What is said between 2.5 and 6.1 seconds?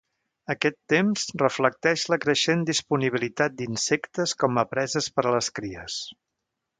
disponibilitat d'insectes com a preses per a les cries.